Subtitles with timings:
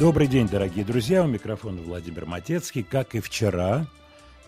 [0.00, 1.22] Добрый день, дорогие друзья.
[1.22, 2.82] У микрофона Владимир Матецкий.
[2.82, 3.86] Как и вчера,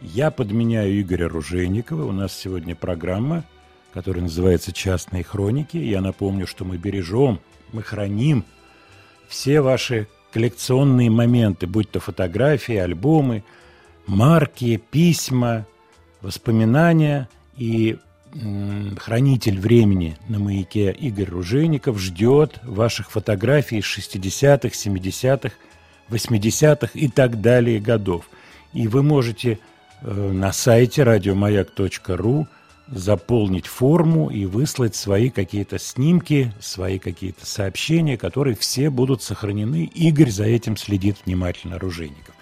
[0.01, 2.07] я подменяю Игоря Ружейникова.
[2.07, 3.45] У нас сегодня программа,
[3.93, 5.77] которая называется «Частные хроники».
[5.77, 7.39] Я напомню, что мы бережем,
[7.71, 8.47] мы храним
[9.29, 13.45] все ваши коллекционные моменты, будь то фотографии, альбомы,
[14.07, 15.67] марки, письма,
[16.23, 17.29] воспоминания.
[17.59, 17.99] И
[18.99, 25.55] хранитель времени на маяке Игорь Ружейников ждет ваших фотографий из 60-х, 70-х,
[26.09, 28.29] 80-х и так далее годов.
[28.73, 29.59] И вы можете
[30.01, 32.47] э, на сайте радиомаяк.ру
[32.89, 39.85] заполнить форму и выслать свои какие-то снимки, свои какие-то сообщения, которые все будут сохранены.
[39.95, 42.35] Игорь за этим следит внимательно, Ружейников.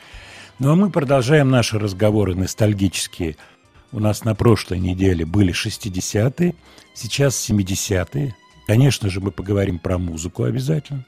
[0.58, 3.36] Ну а мы продолжаем наши разговоры ностальгические–
[3.92, 6.54] у нас на прошлой неделе были 60-е,
[6.94, 8.34] сейчас 70-е.
[8.66, 11.04] Конечно же, мы поговорим про музыку обязательно,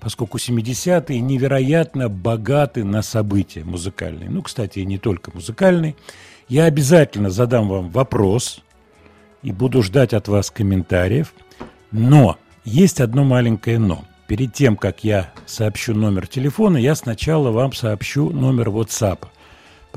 [0.00, 4.28] поскольку 70-е невероятно богаты на события музыкальные.
[4.28, 5.96] Ну, кстати, и не только музыкальные.
[6.48, 8.60] Я обязательно задам вам вопрос
[9.42, 11.32] и буду ждать от вас комментариев.
[11.90, 14.04] Но есть одно маленькое «но».
[14.26, 19.26] Перед тем, как я сообщу номер телефона, я сначала вам сообщу номер WhatsApp.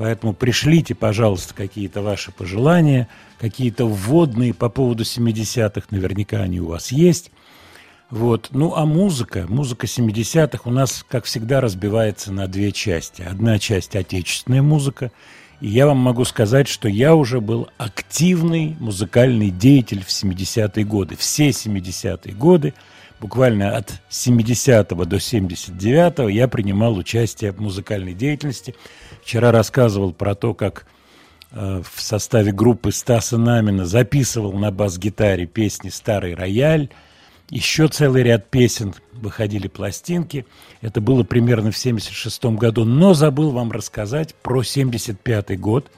[0.00, 3.06] Поэтому пришлите, пожалуйста, какие-то ваши пожелания,
[3.38, 7.30] какие-то вводные по поводу 70-х, наверняка они у вас есть.
[8.08, 8.48] Вот.
[8.52, 13.20] Ну, а музыка, музыка 70-х у нас, как всегда, разбивается на две части.
[13.20, 15.12] Одна часть– отечественная музыка,
[15.60, 21.14] и я вам могу сказать, что я уже был активный музыкальный деятель в 70-е годы.
[21.16, 22.72] Все 70-е годы,
[23.20, 28.74] буквально от 70 до 79 я принимал участие в музыкальной деятельности–
[29.22, 30.86] Вчера рассказывал про то, как
[31.52, 36.90] э, в составе группы Стаса Намина записывал на бас-гитаре песни «Старый рояль»,
[37.48, 40.46] еще целый ряд песен выходили пластинки.
[40.82, 42.84] Это было примерно в 1976 году.
[42.84, 45.90] Но забыл вам рассказать про 1975 год.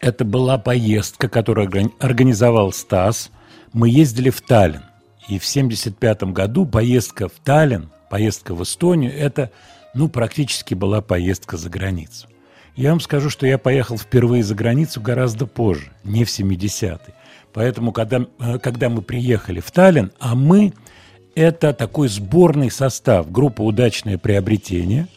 [0.00, 3.30] Это была поездка, которую организовал Стас.
[3.74, 4.87] Мы ездили в Таллин.
[5.28, 9.50] И в 1975 году поездка в Таллин, поездка в Эстонию, это
[9.94, 12.28] ну, практически была поездка за границу.
[12.76, 17.14] Я вам скажу, что я поехал впервые за границу гораздо позже, не в 70-е.
[17.52, 20.72] Поэтому, когда, э, когда мы приехали в Таллин, а мы–
[21.34, 25.08] это такой сборный состав, группа «Удачное приобретение».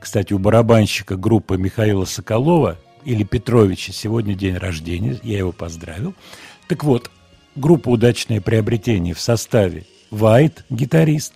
[0.00, 6.14] Кстати, у барабанщика группы Михаила Соколова или Петровича сегодня день рождения, я его поздравил.
[6.68, 7.10] Так вот,
[7.56, 11.34] группа «Удачное приобретение» в составе Вайт, гитарист,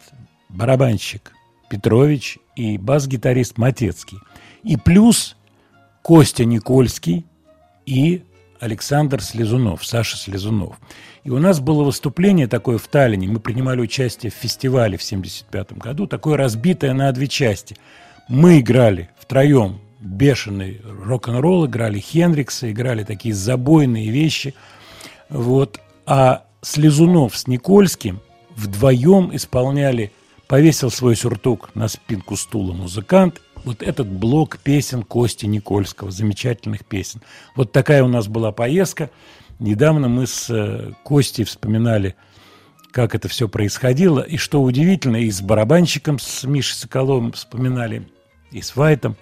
[0.49, 1.33] барабанщик
[1.71, 4.19] Петрович и бас-гитарист Матецкий.
[4.63, 5.37] И плюс
[6.03, 7.25] Костя Никольский
[7.87, 8.25] и
[8.61, 10.77] Александр Слезунов, Саша Слезунов.
[11.23, 13.29] И у нас было выступление такое в Таллине.
[13.29, 17.77] Мы принимали участие в фестивале в 1975 году, такое разбитое на две части.
[18.29, 24.55] Мы играли втроем бешеный рок-н-ролл, играли Хендрикса, играли такие забойные вещи.
[25.29, 25.81] Вот.
[26.07, 28.21] А Слезунов с Никольским
[28.57, 30.13] вдвоем исполняли
[30.47, 33.41] повесил свой сюртук на спинку стула музыкант.
[33.65, 37.23] Вот этот блок песен Кости Никольского, замечательных песен.
[37.57, 39.11] Вот такая у нас была поездка.
[39.59, 42.15] Недавно мы с э, Костей вспоминали,
[42.91, 44.21] как это все происходило.
[44.21, 48.07] И что удивительно, и с барабанщиком, с Мишей Соколовым вспоминали,
[48.51, 49.17] и с Вайтом,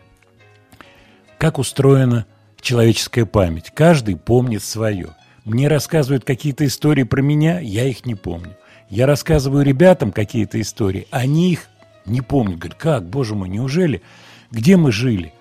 [1.39, 2.27] как устроена
[2.61, 3.71] человеческая память.
[3.73, 5.15] Каждый помнит свое.
[5.45, 8.57] Мне рассказывают какие-то истории про меня, я их не помню.
[8.89, 11.69] Я рассказываю ребятам какие-то истории, они их
[12.07, 12.59] не помнят.
[12.59, 14.03] Говорят, как, боже мой, неужели?
[14.51, 15.33] Где мы жили?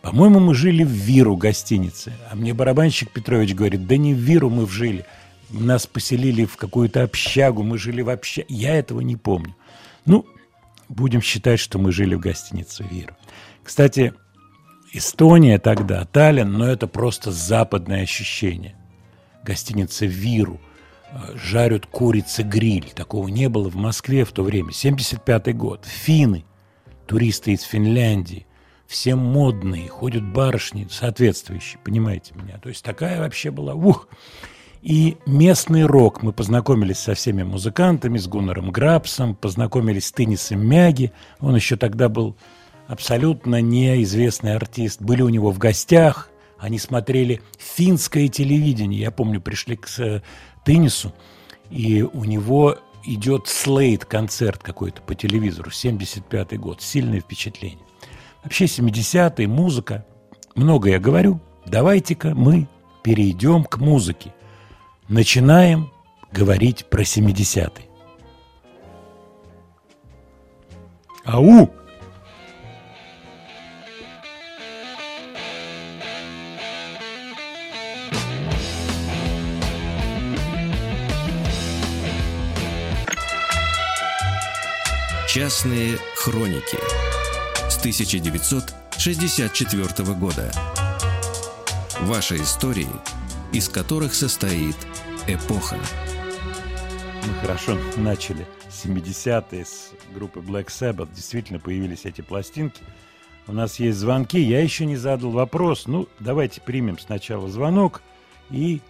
[0.00, 2.12] По-моему, мы жили в Виру гостинице.
[2.30, 5.04] А мне барабанщик Петрович говорит, да не в Виру мы жили.
[5.50, 8.46] Нас поселили в какую-то общагу, мы жили в общаге.
[8.48, 9.54] Я этого не помню.
[10.06, 10.26] Ну,
[10.88, 13.14] будем считать, что мы жили в гостинице Виру.
[13.62, 14.14] Кстати,
[14.92, 18.76] Эстония тогда, Таллин, но это просто западное ощущение.
[19.44, 20.60] Гостиница Виру–
[21.34, 22.92] жарят курицы гриль.
[22.94, 24.72] Такого не было в Москве в то время.
[24.72, 25.84] 75 год.
[25.84, 26.44] Финны,
[27.06, 28.46] туристы из Финляндии,
[28.86, 32.58] все модные, ходят барышни соответствующие, понимаете меня.
[32.58, 34.08] То есть такая вообще была, ух.
[34.82, 36.22] и местный рок.
[36.22, 41.12] Мы познакомились со всеми музыкантами, с Гуннером Грабсом, познакомились с Теннисом Мяги.
[41.40, 42.36] Он еще тогда был
[42.86, 45.00] абсолютно неизвестный артист.
[45.00, 46.28] Были у него в гостях,
[46.64, 48.98] они смотрели финское телевидение.
[48.98, 50.22] Я помню, пришли к э,
[50.64, 51.12] Теннису,
[51.68, 56.80] и у него идет слейд, концерт какой-то по телевизору, 75-й год.
[56.80, 57.84] Сильное впечатление.
[58.42, 60.06] Вообще 70-е, музыка.
[60.54, 61.38] Много я говорю.
[61.66, 62.66] Давайте-ка мы
[63.02, 64.34] перейдем к музыке.
[65.06, 65.92] Начинаем
[66.32, 67.88] говорить про 70-е.
[71.26, 71.70] Ау!
[85.34, 86.78] Частные хроники
[87.68, 90.52] с 1964 года.
[92.02, 92.86] Ваши истории,
[93.52, 94.76] из которых состоит
[95.26, 95.76] эпоха.
[97.26, 101.12] Мы хорошо начали 70-е с группы Black Sabbath.
[101.12, 102.84] Действительно появились эти пластинки.
[103.48, 104.38] У нас есть звонки.
[104.38, 105.88] Я еще не задал вопрос.
[105.88, 108.02] Ну, давайте примем сначала звонок,
[108.50, 108.80] и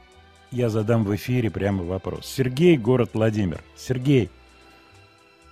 [0.51, 2.27] я задам в эфире прямо вопрос.
[2.27, 3.65] Сергей, город Владимир.
[3.79, 4.29] Сергей.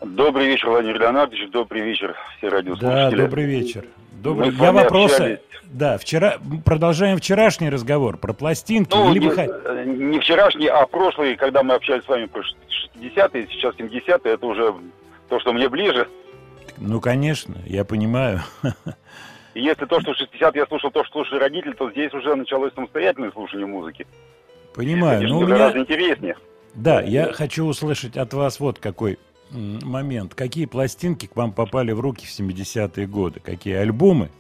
[0.05, 1.51] Добрый вечер, Владимир Леонардович.
[1.51, 3.17] Добрый вечер, все радиослушатели.
[3.17, 3.85] Да, добрый вечер.
[4.13, 4.51] Добрый.
[4.51, 5.15] Мы Я вопросы.
[5.15, 5.39] Общались.
[5.65, 8.95] Да, вчера продолжаем вчерашний разговор про пластинки.
[8.95, 13.75] Ну, или не, не вчерашний, а прошлый, когда мы общались с вами про 60-е, сейчас
[13.77, 14.75] 70-е, это уже
[15.29, 16.09] то, что мне ближе.
[16.79, 18.41] Ну, конечно, я понимаю.
[19.55, 22.73] Если то, что в 60 я слушал то, что слушали родители, то здесь уже началось
[22.75, 24.07] самостоятельное слушание музыки.
[24.75, 25.29] Понимаю.
[25.29, 25.71] но у меня...
[25.77, 26.37] интереснее.
[26.75, 29.19] Да, я хочу услышать от вас вот какой
[29.53, 30.35] момент.
[30.35, 33.41] Какие пластинки к вам попали в руки в 70-е годы?
[33.41, 34.31] Какие альбомы?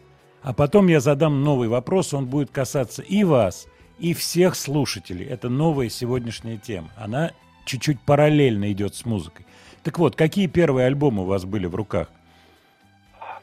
[0.42, 3.68] А потом я задам новый вопрос, он будет касаться и вас,
[3.98, 5.24] и всех слушателей.
[5.26, 6.90] Это новая сегодняшняя тема.
[6.96, 7.30] Она
[7.64, 9.46] чуть-чуть параллельно идет с музыкой.
[9.84, 12.08] Так вот, какие первые альбомы у вас были в руках?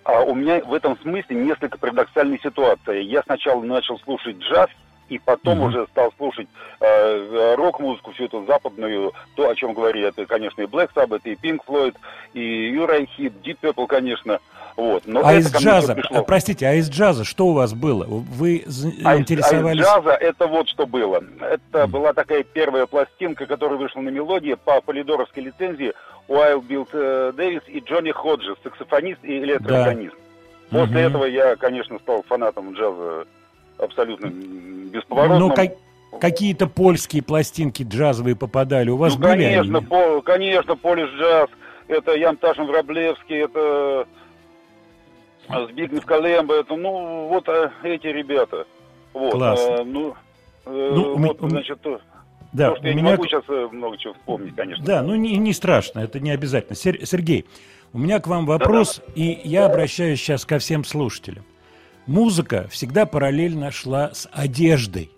[0.04, 3.01] А у меня в этом смысле несколько парадоксальная ситуация.
[3.01, 4.69] Я сначала начал слушать джаз,
[5.10, 5.68] и потом mm-hmm.
[5.68, 6.48] уже стал слушать
[6.80, 11.34] э, рок-музыку, всю эту западную, то, о чем говорили, это, конечно, и Black Sabbath, и
[11.34, 11.96] Pink Floyd,
[12.34, 14.40] и Uriah Heep, Deep Purple, конечно.
[14.76, 15.04] Вот.
[15.06, 16.24] Но а из джаза, пришло.
[16.24, 18.06] простите, а из джаза что у вас было?
[18.06, 18.64] Вы
[19.04, 19.80] а интересовались?
[19.80, 21.22] А из джаза это вот что было.
[21.42, 21.88] Это mm.
[21.88, 25.92] была такая первая пластинка, которая вышла на мелодии по полидоровской лицензии
[26.30, 30.16] Уайл Билд э, Дэвис и Джонни Ходжес, саксофонист и электрогонист.
[30.72, 30.80] Да.
[30.80, 31.08] После mm-hmm.
[31.08, 33.26] этого я, конечно, стал фанатом джаза
[33.80, 35.40] абсолютно бесповоротным.
[35.40, 35.74] Ну, как,
[36.20, 39.88] какие-то польские пластинки джазовые попадали у вас ну, были конечно, они?
[39.88, 41.50] По, конечно, Полиш джаз,
[41.88, 44.08] это Ян Ташин Враблевский, это
[45.72, 48.68] Збигнев Калемба, это, ну, вот а, эти ребята.
[49.14, 49.76] Вот, Классно.
[49.80, 50.16] А, ну,
[50.66, 51.50] э, ну, вот, у...
[51.50, 51.80] значит,
[52.52, 53.04] да, то, что я меня...
[53.04, 54.84] не могу сейчас э, много чего вспомнить, конечно.
[54.84, 56.75] Да, ну не, не страшно, это не обязательно.
[56.75, 57.46] Сергей,
[57.94, 59.14] у меня к вам вопрос, Да-да.
[59.16, 61.44] и я обращаюсь сейчас ко всем слушателям.
[62.10, 65.12] Музыка всегда параллельно шла с одеждой.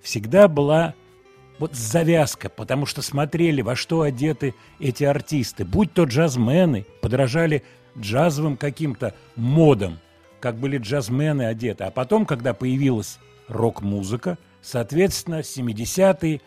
[0.00, 0.94] Всегда была
[1.58, 5.66] вот завязка, потому что смотрели, во что одеты эти артисты.
[5.66, 7.64] Будь то джазмены, подражали
[7.98, 9.98] джазовым каким-то модам,
[10.40, 11.84] как были джазмены одеты.
[11.84, 16.40] А потом, когда появилась рок-музыка, соответственно, 70-е,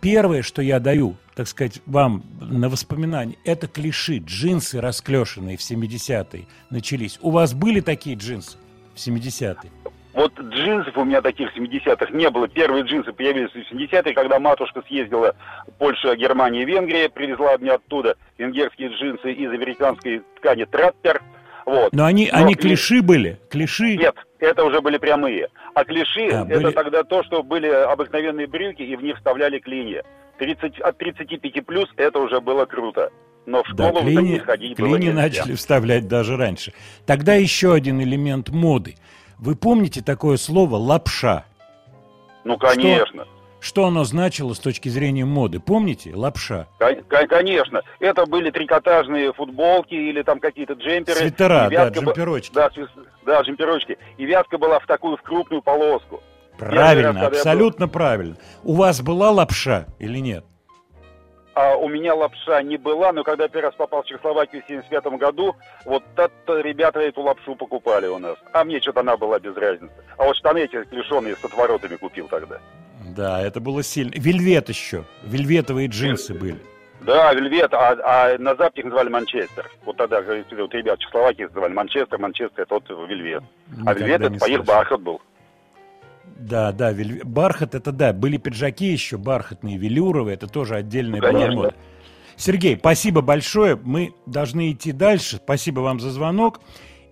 [0.00, 6.46] первое, что я даю, так сказать, вам на воспоминание, это клиши, джинсы расклешенные в 70-е
[6.70, 7.18] начались.
[7.20, 8.56] У вас были такие джинсы?
[9.00, 9.70] В 70-е?
[10.12, 12.48] Вот джинсов у меня таких в 70-х не было.
[12.48, 18.16] Первые джинсы появились в 70-е, когда матушка съездила в Польшу, Германия, Венгрия, привезла мне оттуда
[18.36, 21.22] венгерские джинсы из американской ткани Траппер.
[21.64, 21.92] Вот.
[21.92, 22.88] Но они, Но они клиш...
[22.88, 23.38] клиши были?
[23.48, 23.96] Клиши?
[23.96, 25.48] Нет, это уже были прямые.
[25.74, 26.72] А клиши а, это были...
[26.72, 30.02] тогда то, что были обыкновенные брюки, и в них вставляли клинья.
[30.40, 33.10] 30, от 35 плюс это уже было круто
[33.46, 35.14] но в школу да, клини, ходить клини было нельзя.
[35.14, 36.72] начали вставлять даже раньше.
[37.06, 38.96] Тогда еще один элемент моды.
[39.38, 41.44] Вы помните такое слово «лапша»?
[42.44, 43.24] Ну, конечно.
[43.24, 45.58] Что, что оно значило с точки зрения моды?
[45.58, 46.12] Помните?
[46.14, 46.68] Лапша.
[47.08, 47.82] Конечно.
[47.98, 51.18] Это были трикотажные футболки или там какие-то джемперы.
[51.18, 52.54] Свитера, да, джемперочки.
[52.54, 52.70] Да,
[53.24, 53.98] да, джемперочки.
[54.16, 56.22] И вязка была в такую, в крупную полоску.
[56.60, 57.92] Правильно, абсолютно был...
[57.92, 58.36] правильно.
[58.62, 60.44] У вас была лапша или нет?
[61.60, 65.04] а у меня лапша не была, но когда первый раз попал в Чехословакию в 75
[65.18, 68.36] году, вот это ребята эту лапшу покупали у нас.
[68.52, 69.92] А мне что-то она была без разницы.
[70.16, 72.58] А вот штаны эти лишенные с отворотами купил тогда.
[73.16, 74.12] Да, это было сильно.
[74.14, 75.04] Вельвет еще.
[75.22, 76.58] Вельветовые джинсы были.
[77.00, 79.70] Да, Вельвет, а, а на Западе их называли Манчестер.
[79.84, 83.42] Вот тогда, вот ребят в Чехословакии называли Манчестер, Манчестер, это вот Вельвет.
[83.86, 85.20] А Вельвет это по их бархат был.
[86.38, 87.22] Да, да, вель...
[87.24, 91.74] бархат это да, были пиджаки еще бархатные, велюровые, это тоже отдельная ну, мода.
[92.36, 96.60] Сергей, спасибо большое, мы должны идти дальше, спасибо вам за звонок.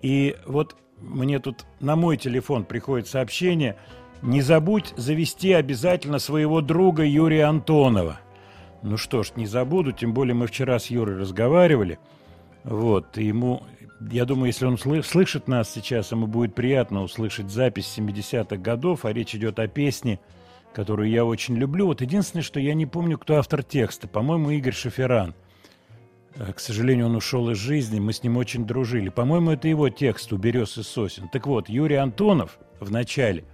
[0.00, 3.76] И вот мне тут на мой телефон приходит сообщение,
[4.22, 8.20] не забудь завести обязательно своего друга Юрия Антонова.
[8.82, 11.98] Ну что ж, не забуду, тем более мы вчера с Юрой разговаривали.
[12.64, 13.62] Вот, и ему
[14.00, 19.12] я думаю, если он слышит нас сейчас, ему будет приятно услышать запись 70-х годов, а
[19.12, 20.21] речь идет о песне,
[20.73, 21.87] которую я очень люблю.
[21.87, 24.07] Вот единственное, что я не помню, кто автор текста.
[24.07, 25.35] По-моему, Игорь Шаферан.
[26.37, 29.09] Э, к сожалению, он ушел из жизни, мы с ним очень дружили.
[29.09, 31.28] По-моему, это его текст «У берез и сосен».
[31.28, 33.45] Так вот, Юрий Антонов в начале,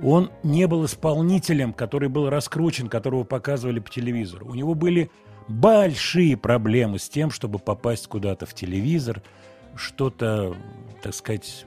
[0.00, 4.46] он не был исполнителем, который был раскручен, которого показывали по телевизору.
[4.46, 5.10] У него были
[5.48, 9.24] большие проблемы с тем, чтобы попасть куда-то в телевизор–
[9.76, 10.56] что-то,
[11.02, 11.66] так сказать,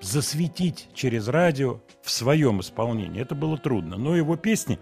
[0.00, 3.20] засветить через радио в своем исполнении.
[3.20, 3.96] Это было трудно.
[3.96, 4.78] Но его песни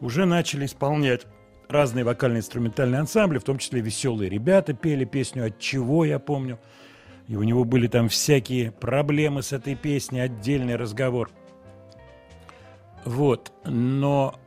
[0.00, 1.26] уже начали исполнять
[1.68, 6.58] разные вокально-инструментальные ансамбли, в том числе «Веселые ребята» пели песню «От чего», я помню.
[7.28, 11.30] И у него были там всякие проблемы с этой песней, отдельный разговор.
[13.04, 14.38] Вот, но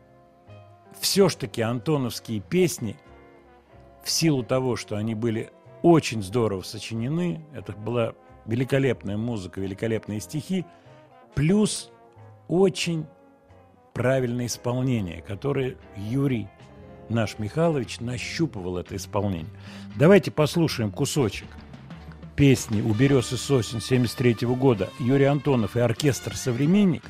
[1.00, 2.96] все ж таки антоновские песни,
[4.04, 5.50] в силу того, что они были
[5.86, 7.46] очень здорово сочинены.
[7.54, 8.14] Это была
[8.48, 10.66] великолепная музыка, великолепные стихи,
[11.36, 11.92] плюс
[12.48, 13.06] очень
[13.94, 16.48] правильное исполнение, которое Юрий
[17.08, 19.54] наш Михайлович нащупывал это исполнение.
[19.96, 21.48] Давайте послушаем кусочек
[22.36, 27.04] песни «У берез и сосен» 73 года Юрий Антонов и оркестр «Современник».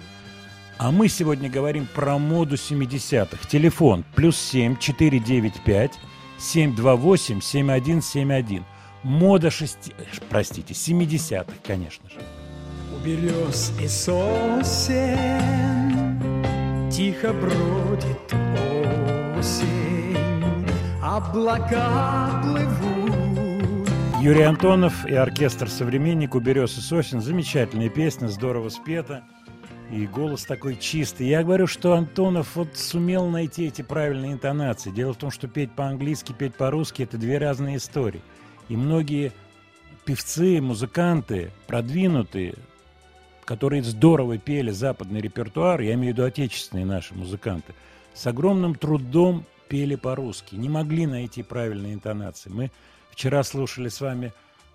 [0.78, 3.48] А мы сегодня говорим про моду 70-х.
[3.48, 5.94] Телефон плюс 7 495
[6.40, 8.64] 728-7171.
[9.04, 9.94] Мода шести...
[10.30, 12.20] Простите, 70-х, конечно же.
[12.96, 15.42] У берез и сосен
[16.92, 18.34] Тихо бродит
[19.38, 20.66] осень
[21.04, 23.90] Облака плывут
[24.22, 27.22] Юрий Антонов и оркестр «Современник» у берез и сосен.
[27.22, 29.24] Замечательная песня, здорово спета.
[29.92, 31.28] И голос такой чистый.
[31.28, 34.90] Я говорю, что Антонов вот сумел найти эти правильные интонации.
[34.90, 38.22] Дело в том, что петь по-английски, петь по-русски– это две разные истории.
[38.68, 39.32] И многие
[40.04, 42.56] певцы, музыканты, продвинутые,
[43.46, 47.74] которые здорово пели западный репертуар, я имею в виду отечественные наши музыканты,
[48.14, 52.50] с огромным трудом пели по-русски, не могли найти правильные интонации.
[52.50, 52.72] Мы
[53.12, 54.34] вчера слушали с вами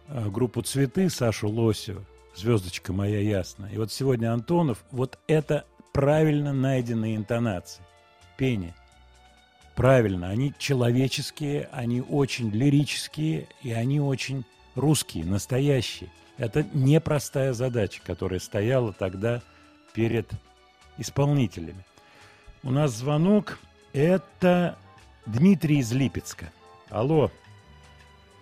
[0.09, 3.71] э, группу «Цветы» Сашу Лосева, звездочка моя ясная.
[3.71, 7.83] И вот сегодня Антонов, вот это правильно найденные интонации,
[8.37, 8.75] пение.
[9.75, 14.45] Правильно, они человеческие, они очень лирические, и они очень
[14.75, 16.11] русские, настоящие.
[16.37, 19.43] Это непростая задача, которая стояла тогда
[19.95, 20.31] перед
[20.99, 21.85] исполнителями.
[22.63, 23.59] У нас звонок.
[23.93, 24.77] Это
[25.27, 26.53] Дмитрий из Липецка.
[26.91, 27.31] Алло.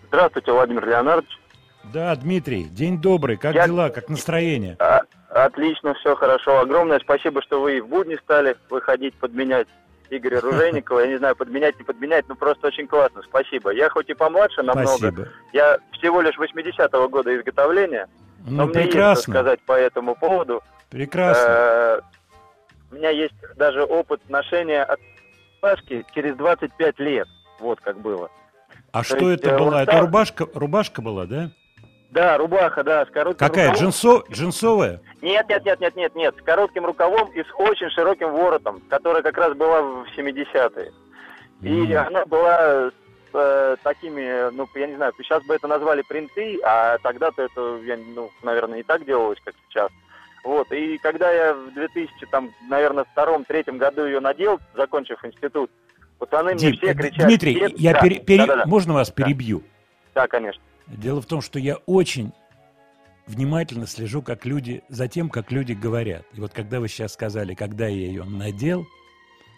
[0.07, 1.38] Здравствуйте, Владимир Леонардович.
[1.83, 3.37] Да, Дмитрий, день добрый.
[3.37, 3.67] Как Я...
[3.67, 4.75] дела, как настроение?
[4.79, 6.59] А, отлично, все хорошо.
[6.59, 9.67] Огромное спасибо, что вы в будни стали выходить, подменять
[10.09, 10.99] Игоря Ружейникова.
[10.99, 13.21] Я не знаю, подменять, не подменять, но просто очень классно.
[13.23, 13.71] Спасибо.
[13.71, 14.87] Я хоть и помладше намного.
[14.87, 15.27] Спасибо.
[15.53, 18.07] Я всего лишь 80-го года изготовления.
[18.45, 19.09] Ну, но мне прекрасно.
[19.09, 20.61] есть что сказать по этому поводу.
[20.89, 21.43] Прекрасно.
[21.47, 22.01] Э,
[22.91, 24.99] у меня есть даже опыт ношения от
[25.61, 27.27] рубашки через 25 лет.
[27.59, 28.29] Вот как было.
[28.91, 29.83] А То что есть, это э, была?
[29.83, 31.51] Это рубашка, рубашка была, да?
[32.11, 33.91] Да, рубаха, да, с коротким Какая, рукавом.
[33.91, 34.23] Джинсо...
[34.31, 34.99] джинсовая?
[35.21, 39.21] Нет, нет, нет, нет, нет, нет, с коротким рукавом и с очень широким воротом, которая
[39.21, 40.91] как раз была в 70-е.
[41.61, 41.95] И mm.
[41.95, 42.93] она была с
[43.33, 47.97] э, такими, ну, я не знаю, сейчас бы это назвали принты, а тогда-то это, я,
[47.97, 49.91] ну, наверное, не так делалось, как сейчас.
[50.43, 55.69] Вот, и когда я в 2000, там, наверное, втором-третьем году ее надел, закончив институт,
[56.17, 57.27] пацаны Дим, мне все кричали...
[57.27, 58.45] Дмитрий, я да, пере, пере...
[58.45, 58.65] Да, да, да.
[58.65, 59.61] можно вас перебью?
[60.15, 60.61] Да, конечно.
[60.89, 62.31] Дело в том, что я очень
[63.27, 66.23] внимательно слежу как люди, за тем, как люди говорят.
[66.33, 68.85] И вот когда вы сейчас сказали, когда я ее надел,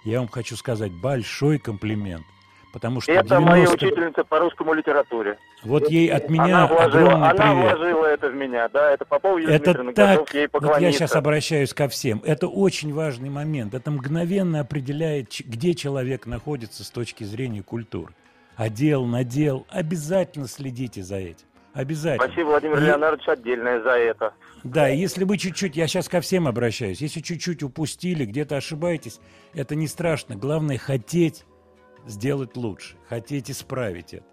[0.03, 2.25] я вам хочу сказать большой комплимент.
[2.73, 3.49] Потому что это 90...
[3.49, 5.37] моя учительница по русскому литературе.
[5.63, 7.41] Вот ей от меня она вложила, огромный она привет.
[7.41, 11.15] Она вложила это в меня, да, это Попов Юрий Это так, ей вот я сейчас
[11.15, 12.21] обращаюсь ко всем.
[12.25, 13.73] Это очень важный момент.
[13.73, 18.13] Это мгновенно определяет, где человек находится с точки зрения культуры
[18.55, 19.65] одел, надел.
[19.69, 21.45] Обязательно следите за этим.
[21.73, 22.27] Обязательно.
[22.27, 22.81] Спасибо, Владимир и...
[22.81, 24.33] Леонардович, отдельное за это.
[24.63, 29.19] Да, если вы чуть-чуть, я сейчас ко всем обращаюсь, если чуть-чуть упустили, где-то ошибаетесь,
[29.53, 30.35] это не страшно.
[30.35, 31.45] Главное хотеть
[32.05, 34.25] сделать лучше, хотеть исправить это.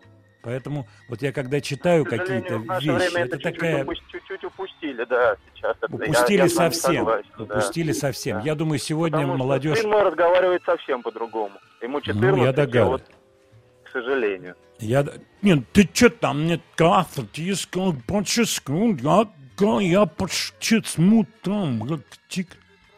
[0.42, 3.84] Поэтому вот я когда читаю какие-то вещи, это, это такая...
[3.84, 5.76] Чуть-чуть упустили, да, сейчас.
[5.82, 7.98] Упустили я, я совсем, согласен, упустили да.
[7.98, 8.38] совсем.
[8.38, 8.44] Да.
[8.44, 9.82] Я думаю, сегодня Потому молодежь...
[9.84, 11.58] Мой разговаривает совсем по-другому.
[11.82, 13.02] Ему 14, ну, я догадываюсь.
[13.02, 13.17] Вот,
[13.88, 14.54] к сожалению.
[14.78, 15.04] Я...
[15.42, 22.49] Нет, ты что там, нет, кафе, ты сказал, я, я почти смутом, тик.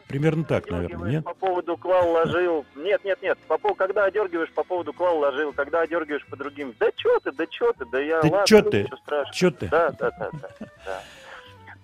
[0.07, 1.25] Примерно так, наверное, нет?
[1.25, 2.67] По поводу клал ложил.
[2.75, 3.39] Нет, нет, нет.
[3.47, 6.75] По поводу, когда одергиваешь, по поводу клал ложил, когда одергиваешь по другим.
[6.81, 8.21] Да что ты, да что ты, да я.
[8.21, 8.89] Да ладно, что ты?
[9.33, 9.69] Что ты?
[9.69, 10.49] Да, да, да, да.
[10.85, 11.03] да.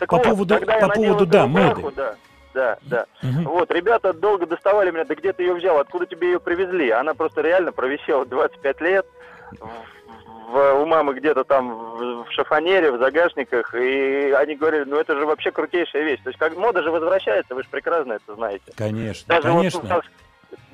[0.00, 1.82] Так по вот, поводу, по поводу, да, моды.
[1.94, 2.16] Да,
[2.56, 3.06] да, да.
[3.22, 3.50] Угу.
[3.50, 6.90] Вот, ребята долго доставали меня, да где ты ее взял, откуда тебе ее привезли?
[6.90, 9.06] Она просто реально провисела 25 лет
[9.60, 15.18] в, у мамы где-то там в, в шифонере, в загашниках, и они говорили, ну это
[15.18, 16.20] же вообще крутейшая вещь.
[16.24, 18.72] То есть как мода же возвращается, вы же прекрасно это знаете.
[18.74, 19.80] Конечно, Даже конечно.
[19.80, 20.04] Вот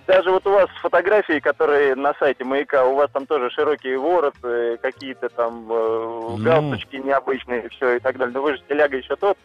[0.06, 4.78] даже вот у вас фотографии, которые на сайте Маяка, у вас там тоже широкие вороты,
[4.78, 6.36] какие-то там э, ну...
[6.38, 8.34] галстучки необычные, все и так далее.
[8.34, 9.38] Но вы же теляга еще тот.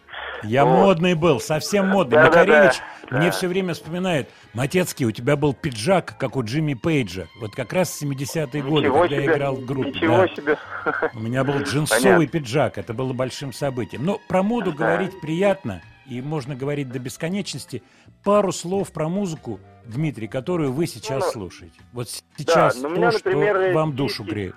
[0.43, 0.77] Я вот.
[0.77, 2.15] модный был, совсем модный.
[2.15, 6.43] Да, Макаревич да, да, мне все время вспоминает, Матецкий, у тебя был пиджак, как у
[6.43, 7.27] Джимми Пейджа.
[7.39, 9.23] Вот как раз 70-е годы, когда себе.
[9.23, 9.89] я играл в группе.
[9.89, 10.27] Ничего да.
[10.27, 10.57] себе.
[11.13, 12.27] У меня был джинсовый Понятно.
[12.27, 14.05] пиджак, это было большим событием.
[14.05, 14.77] Но про моду да.
[14.77, 17.83] говорить приятно, и можно говорить до бесконечности.
[18.23, 21.79] Пару слов про музыку– Дмитрий, которую вы сейчас ну, слушаете?
[21.93, 24.55] Вот сейчас да, ну, то, меня, например, что вам душу греет.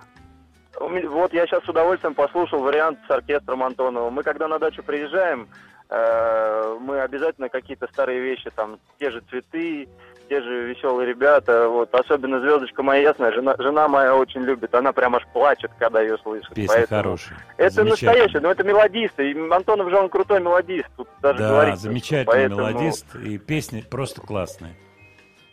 [0.78, 4.10] Вот я сейчас с удовольствием послушал вариант с оркестром Антонова.
[4.10, 5.48] Мы когда на дачу приезжаем,
[5.90, 9.88] э, мы обязательно какие-то старые вещи, там, те же цветы,
[10.30, 14.92] те же веселые ребята, вот, особенно звездочка моя ясная, жена, жена моя очень любит, она
[14.92, 16.54] прям аж плачет, когда ее слышит.
[16.54, 17.38] Песня Поэтому хорошая.
[17.56, 21.80] Это настоящее, но это мелодист, и Антонов же он крутой мелодист, тут даже да, говорить.
[21.80, 22.60] замечательный Поэтому...
[22.60, 24.76] мелодист, и песни просто классные.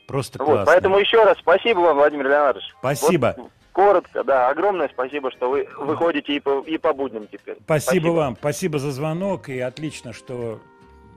[0.08, 0.66] Просто вот, классно.
[0.66, 2.66] Поэтому еще раз спасибо вам, Владимир Леонардович.
[2.80, 3.36] Спасибо.
[3.38, 7.58] Вот, коротко, да, огромное спасибо, что вы выходите и по, и по будням теперь.
[7.64, 10.60] Спасибо, спасибо вам, спасибо за звонок, и отлично, что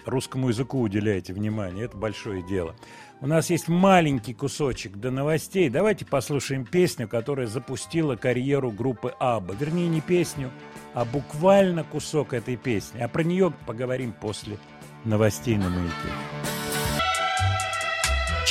[0.04, 2.74] русскому языку уделяете внимание, это большое дело.
[3.22, 5.68] У нас есть маленький кусочек до новостей.
[5.68, 9.54] Давайте послушаем песню, которая запустила карьеру группы Абба.
[9.54, 10.50] Вернее, не песню,
[10.94, 13.00] а буквально кусок этой песни.
[13.00, 14.56] А про нее поговорим после
[15.04, 16.59] новостей на маяке.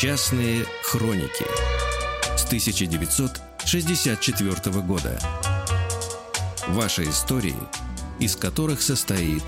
[0.01, 1.45] Частные хроники
[2.37, 5.19] с 1964 года.
[6.69, 7.57] Ваши истории,
[8.17, 9.43] из которых состоит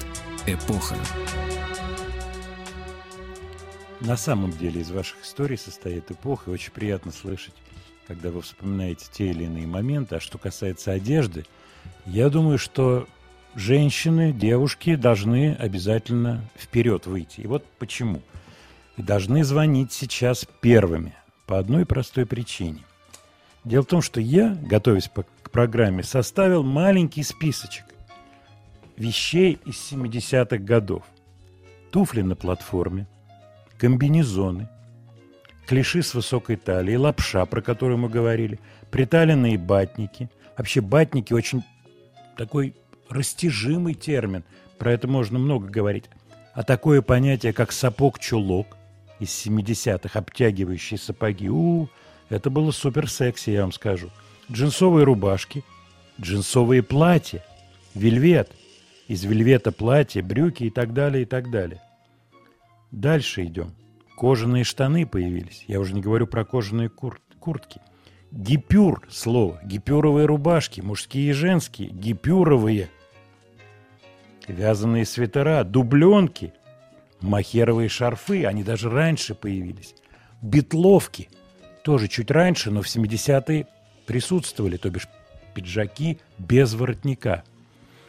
[0.46, 0.98] эпоха.
[4.02, 7.56] На самом деле из ваших историй состоит эпоха, и очень приятно слышать,
[8.06, 10.18] когда вы вспоминаете те или иные моменты.
[10.18, 11.46] А что касается одежды,
[12.06, 13.08] я думаю, что
[13.56, 17.40] женщины, девушки должны обязательно вперед выйти.
[17.40, 18.22] И вот почему–
[19.02, 21.14] должны звонить сейчас первыми
[21.46, 22.80] по одной простой причине.
[23.64, 25.10] Дело в том, что я, готовясь
[25.44, 27.86] к программе, составил маленький списочек
[28.98, 31.04] вещей из 70-х годов.
[31.92, 33.08] Туфли на платформе,
[33.78, 34.70] комбинезоны,
[35.68, 38.60] клиши с высокой талией, лапша, про которую мы говорили,
[38.92, 40.30] приталенные батники.
[40.58, 41.64] Вообще батники очень
[42.38, 42.76] такой
[43.10, 44.44] растяжимый термин,
[44.78, 46.06] про это можно много говорить.
[46.54, 48.78] А такое понятие, как сапог-чулок,
[49.22, 51.48] из 70-х, обтягивающие сапоги.
[51.48, 51.88] У, -у,
[52.30, 54.10] это было супер секси, я вам скажу.
[54.52, 55.64] Джинсовые рубашки,
[56.20, 57.46] джинсовые платья,
[57.94, 58.52] вельвет,
[59.08, 61.82] из вельвета платья, брюки и так далее, и так далее.
[62.90, 63.74] Дальше идем.
[64.18, 65.66] Кожаные штаны появились.
[65.68, 67.80] Я уже не говорю про кожаные кур куртки.
[68.32, 69.60] Гипюр слово.
[69.64, 71.90] Гипюровые рубашки, мужские и женские.
[71.90, 72.90] Гипюровые.
[74.48, 76.54] Вязаные свитера, дубленки–
[77.22, 79.96] Махеровые шарфы, они даже раньше появились.
[80.42, 81.30] Битловки,
[81.84, 83.68] тоже чуть раньше, но в 70-е
[84.06, 85.08] присутствовали, то бишь
[85.54, 87.44] пиджаки без воротника.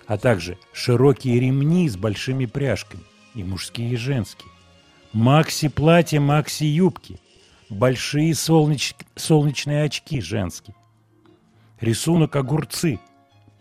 [0.06, 3.02] А также широкие ремни с большими пряжками,
[3.34, 4.50] и мужские, и женские.
[5.12, 7.20] Макси-платья, макси-юбки,
[7.68, 8.94] большие солнеч...
[9.14, 10.74] солнечные очки женские.
[11.80, 12.98] Рисунок огурцы,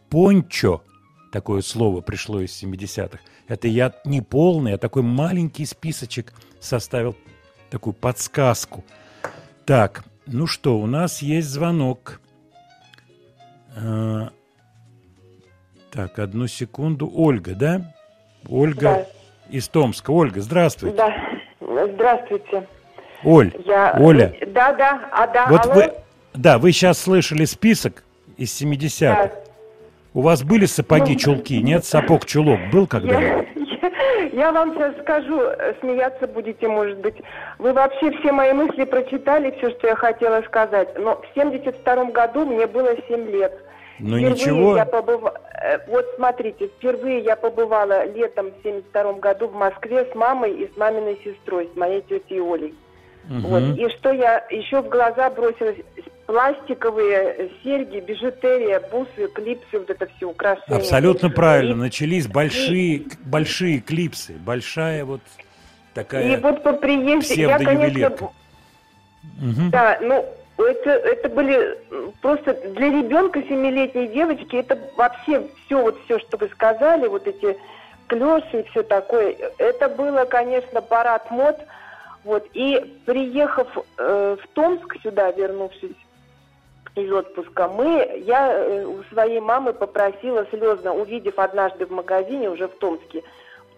[0.09, 0.83] пончо,
[1.31, 7.15] такое слово пришло из 70-х, это я не полный, а такой маленький списочек составил,
[7.69, 8.83] такую подсказку.
[9.65, 12.21] Так, ну что, у нас есть звонок.
[13.75, 14.29] А,
[15.91, 17.09] так, одну секунду.
[17.13, 17.93] Ольга, да?
[18.47, 19.05] Ольга да.
[19.49, 20.11] из Томска.
[20.11, 20.97] Ольга, здравствуйте.
[20.97, 22.67] Да, здравствуйте.
[23.23, 23.95] Оль, Я...
[23.99, 24.33] Оля.
[24.47, 25.73] Да, да, а да, вот алло?
[25.75, 25.93] вы,
[26.33, 28.03] да, вы сейчас слышали список
[28.37, 29.27] из 70-х.
[29.27, 29.50] Да.
[30.13, 31.61] У вас были сапоги, ну, чулки?
[31.61, 33.47] Нет, сапог, чулок был когда-нибудь?
[34.33, 35.41] Я, вам сейчас скажу,
[35.81, 37.15] смеяться будете, может быть.
[37.59, 40.97] Вы вообще все мои мысли прочитали, все, что я хотела сказать.
[40.97, 43.53] Но в 72 году мне было 7 лет.
[43.99, 44.75] Ну Впервые ничего.
[44.77, 45.21] Я побыв...
[45.61, 50.71] э, Вот смотрите, впервые я побывала летом в 72 году в Москве с мамой и
[50.73, 52.73] с маминой сестрой, с моей тетей Олей.
[53.25, 53.41] Мгм.
[53.41, 53.77] Вот.
[53.77, 55.77] И что я еще в глаза бросилась,
[56.31, 60.77] пластиковые серьги, бижутерия, бусы, клипсы, вот это все украшения.
[60.77, 61.73] Абсолютно правильно.
[61.73, 65.43] И- Начались большие, большие клипсы, большая вот И,
[65.93, 68.31] такая вот по приезде, я, конечно,
[69.39, 69.69] Мгм.
[69.71, 70.25] Да, ну,
[70.57, 71.77] это, это были
[72.21, 77.57] просто для ребенка семилетней девочки, это вообще все, вот все, что вы сказали, вот эти
[78.07, 81.57] клёши и все такое, это было, конечно, парад мод.
[82.23, 83.67] Вот, и приехав
[83.97, 85.95] э, в Томск сюда, вернувшись
[86.95, 92.67] из отпуска, мы, я э, у своей мамы попросила слезно, увидев однажды в магазине уже
[92.67, 93.23] в Томске,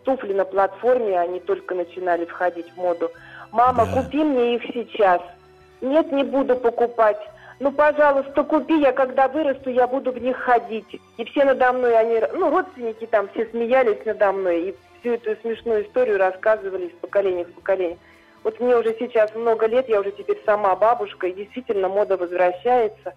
[0.03, 3.11] туфли на платформе, они только начинали входить в моду.
[3.51, 4.01] Мама, Да.
[4.01, 5.21] купи мне их сейчас.
[5.81, 7.19] Нет, не буду покупать.
[7.59, 10.99] Ну, пожалуйста, купи, я когда вырасту, я буду в них ходить.
[11.17, 15.39] И все надо мной, они, ну, родственники там все смеялись надо мной, и всю эту
[15.41, 17.97] смешную историю рассказывали из поколения в поколение.
[18.43, 23.13] Вот мне уже сейчас много лет, я уже теперь сама бабушка, и действительно мода возвращается.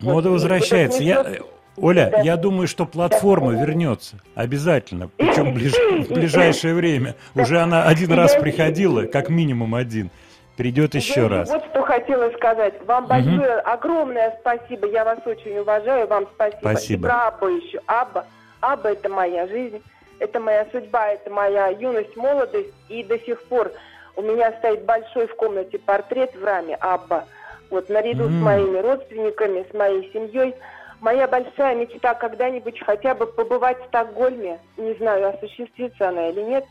[0.00, 0.98] Мода Вот, возвращается.
[0.98, 1.38] вот Я, э,
[1.76, 2.20] Оля, Да.
[2.20, 4.16] я думаю, что платформа вернется.
[4.34, 5.08] Обязательно.
[5.16, 7.14] Причем в ближ- в ближайшее время.
[7.34, 10.10] Уже она один раз приходила, как минимум один.
[10.56, 11.50] Придет еще Я раз.
[11.50, 12.74] Вот что хотела сказать.
[12.86, 14.86] Вам большое, огромное спасибо.
[14.86, 16.06] Я вас очень уважаю.
[16.06, 16.58] Вам спасибо.
[16.60, 17.08] Спасибо.
[17.08, 17.80] И про Абба еще.
[17.86, 18.24] Абба.
[18.60, 19.82] Абба– это моя жизнь.
[20.20, 22.72] Это моя судьба, это моя юность, молодость.
[22.88, 23.72] И до сих пор
[24.16, 27.24] у меня стоит большой в комнате портрет в раме Абба.
[27.70, 28.42] Вот наряду с М.
[28.42, 30.54] моими родственниками, с моей семьей.
[31.00, 34.58] Моя большая мечта когда-нибудь хотя бы побывать в Стокгольме.
[34.76, 36.64] Не знаю, осуществится она или нет.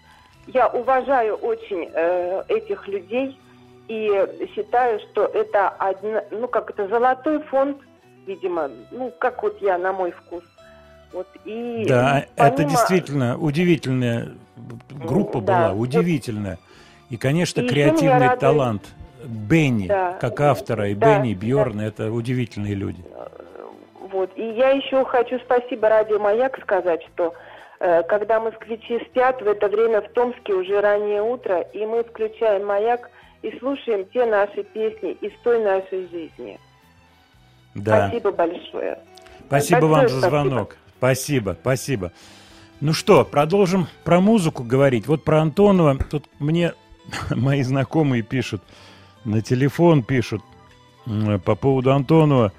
[0.47, 3.37] Я уважаю очень э, этих людей
[3.87, 7.77] и считаю, что это одна, ну как это золотой фонд,
[8.25, 10.43] видимо, ну как вот я на мой вкус.
[11.11, 14.29] Вот и Да, это помимо- действительно удивительная
[14.89, 16.57] группа Да, была, вот- удивительная.
[17.09, 18.83] И, конечно, И креативный талант
[19.25, 20.13] Бенни, Да.
[20.19, 21.39] как автора, и Да, Бенни, да.
[21.45, 23.03] Бьорн, это удивительные люди.
[24.11, 24.31] Вот.
[24.35, 27.33] И я еще хочу спасибо Радио Маяк сказать, что
[27.79, 32.65] э, когда москвичи спят, в это время в Томске уже раннее утро, и мы включаем
[32.65, 33.09] Маяк
[33.41, 36.59] и слушаем те наши песни из той нашей жизни.
[37.75, 38.07] Да.
[38.07, 38.99] Спасибо большое.
[39.47, 40.29] Спасибо Большое вам за спасибо.
[40.29, 40.77] звонок.
[40.97, 42.11] Спасибо, спасибо.
[42.81, 45.07] Ну что, продолжим про музыку говорить.
[45.07, 45.97] Вот про Антонова.
[46.09, 46.73] Тут мне
[47.29, 48.61] мои знакомые пишут,
[49.25, 50.41] на телефон пишут
[51.05, 52.51] м, по поводу Антонова.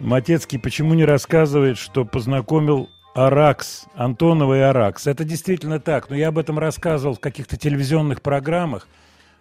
[0.00, 5.06] Матецкий почему не рассказывает, что познакомил Аракс, Антонова и Аракс?
[5.06, 8.86] Это действительно так, но я об этом рассказывал в каких-то телевизионных программах.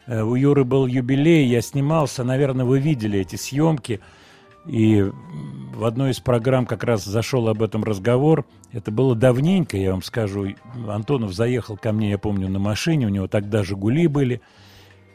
[0.08, 4.00] Э, У Юры был юбилей, я снимался, наверное, вы видели эти съемки.
[4.68, 5.12] И
[5.74, 8.46] в одной из программ как раз зашел об этом разговор.
[8.72, 10.56] Это было давненько, я вам скажу.
[10.88, 14.42] Антонов заехал ко мне, я помню, на машине, у него тогда «Жигули» были.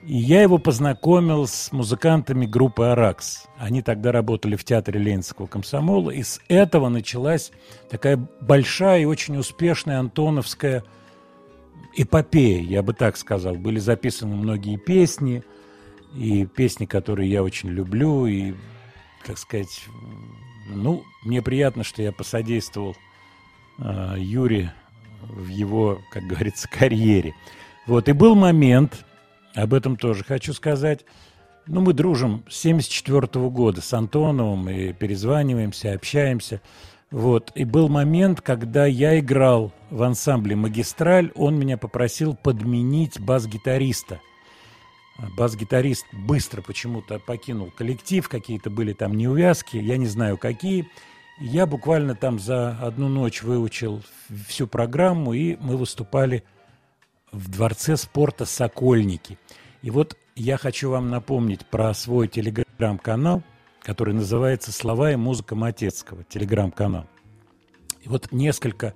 [0.05, 3.47] И я его познакомил с музыкантами группы «Аракс».
[3.57, 6.11] Они тогда работали в театре Ленинского комсомола.
[6.11, 7.53] И с этого началась
[7.91, 10.83] такая большая и очень успешная антоновская
[11.97, 13.55] эпопея, я бы так сказал.
[13.55, 15.45] Были записаны многие песни,
[16.15, 18.55] и песни, которые я очень люблю, и,
[19.25, 19.85] как сказать,
[20.69, 22.97] ну, мне приятно, что я посодействовал
[23.79, 24.73] э, Юре
[25.23, 27.35] в его, как говорится, карьере.
[27.87, 29.05] Вот, и был момент,
[29.55, 31.05] об этом тоже хочу сказать,
[31.67, 36.61] ну, мы дружим с 74 года с Антоновым, и перезваниваемся, общаемся.
[37.11, 37.53] Вот.
[37.55, 44.21] И был момент, когда я играл в ансамбле «Магистраль», он меня попросил подменить бас-гитариста.
[45.19, 50.89] А Бас-гитарист быстро почему-то покинул коллектив, какие-то были там неувязки, я не знаю какие.
[51.39, 54.03] Я буквально там за одну ночь выучил
[54.47, 56.45] всю программу, и мы выступали
[57.31, 59.39] в Дворце спорта «Сокольники».
[59.83, 63.43] И вот я хочу вам напомнить про свой телеграм-канал,
[63.81, 67.07] который называется «Слова и музыка Матецкого», телеграм-канал.
[68.03, 68.95] И вот несколько,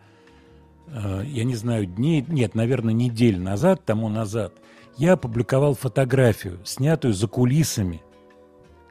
[0.89, 4.55] э, я не знаю, дней, нет, наверное, недель назад, тому назад,
[4.97, 8.03] я опубликовал фотографию, снятую за кулисами.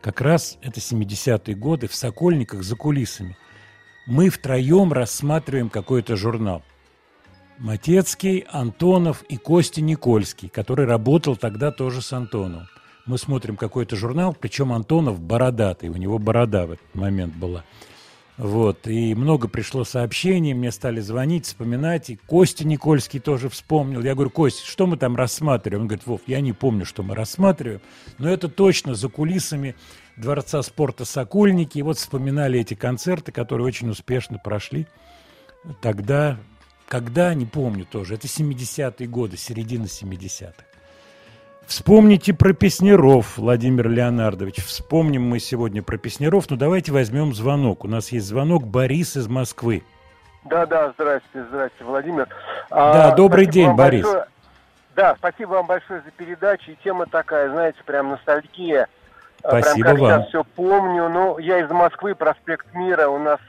[0.02, 3.38] Как раз это 70-е годы, в Сокольниках за кулисами.
[4.06, 6.62] Мы втроем рассматриваем какой-то журнал.
[7.58, 12.68] Матецкий, Антонов и Костя Никольский, который работал тогда тоже с Антоновым.
[13.06, 17.64] Мы смотрим какой-то журнал, причем Антонов бородатый, у него борода в этот момент была.
[18.38, 24.02] Вот, и много пришло сообщений, мне стали звонить, вспоминать, и Костя Никольский тоже вспомнил.
[24.02, 25.84] Я говорю, Костя, что мы там рассматриваем?
[25.84, 27.80] Он говорит, Вов, я не помню, что мы рассматриваем,
[28.18, 29.76] но это точно за кулисами
[30.18, 31.78] Дворца спорта «Сокольники».
[31.78, 34.88] И вот вспоминали эти концерты, которые очень успешно прошли
[35.82, 36.38] тогда,
[36.88, 40.65] когда, не помню тоже, это 70-е годы, середина 70-х.
[41.68, 44.64] Вспомните про Песнеров, Владимир Леонардович.
[44.64, 47.84] Вспомним мы сегодня про Песнеров, но давайте возьмем звонок.
[47.86, 49.84] У нас есть звонок Борис из Москвы.
[50.46, 52.28] Да, да, здрасте, здрасте, Владимир.
[52.70, 54.04] Да, а, добрый день, Борис.
[54.04, 54.26] Большое.
[54.96, 56.72] Да, спасибо вам большое за передачу.
[56.72, 58.88] И тема такая, знаете, прям ностальгия.
[59.40, 60.10] Спасибо прям как вам.
[60.10, 61.10] сейчас все помню.
[61.10, 63.08] Ну, я из Москвы, проспект Мира.
[63.08, 63.40] У нас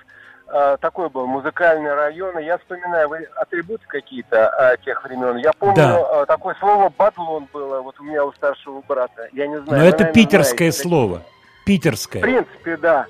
[0.81, 2.39] такой был музыкальный район.
[2.39, 4.37] И я вспоминаю, вы атрибуты какие-то
[4.79, 5.37] э, тех времен.
[5.37, 6.23] Я помню Да.
[6.23, 9.29] э, такое слово «бадлон» было вот у меня у старшего брата.
[9.33, 9.83] Я не знаю.
[9.83, 10.89] Но это питерское знаете.
[10.89, 11.23] слово.
[11.63, 12.23] В Питерское.
[12.23, 13.07] принципе, да.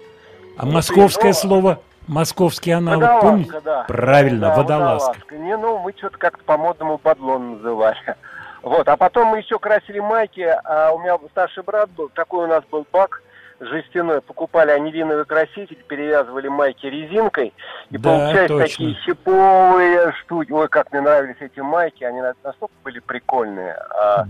[0.56, 3.60] А московское но- слово, московский аналог, Водолазка, помните?
[3.64, 3.84] да.
[3.86, 5.34] Правильно, Да, водолазка.
[5.34, 7.98] Не, ну, мы что-то как-то по-модному бадлон называли.
[8.62, 12.48] Вот, а потом мы еще красили майки, а у меня старший брат был, такой у
[12.48, 13.22] нас был бак
[13.60, 17.52] жестяной, покупали анилиновый краситель, перевязывали майки резинкой,
[17.90, 18.66] и Да, получались точно.
[18.68, 20.52] такие хиповые штуки.
[20.52, 23.74] Ой, как мне нравились эти майки, они на- настолько были прикольные.
[23.74, 24.24] А,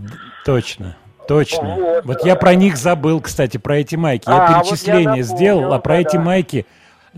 [0.45, 0.97] Точно.
[1.29, 1.69] Точно.
[1.75, 2.05] Вот.
[2.05, 4.29] Вот я про них забыл, кстати, про эти майки.
[4.29, 6.21] Я А, вот я перечисление напомнил, сделал, а про эти да-да.
[6.25, 6.67] майки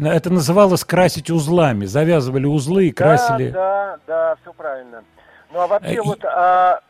[0.02, 1.84] это называлось красить узлами.
[1.84, 3.50] Завязывали узлы и красили.
[3.50, 5.04] Да, да, да, все правильно.
[5.52, 6.80] Ну а Э, вообще и- вот а, э,